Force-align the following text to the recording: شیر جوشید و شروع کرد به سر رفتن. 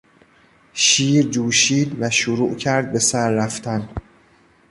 شیر 0.73 1.25
جوشید 1.27 1.97
و 2.01 2.09
شروع 2.09 2.55
کرد 2.55 2.91
به 2.91 2.99
سر 2.99 3.31
رفتن. 3.31 3.89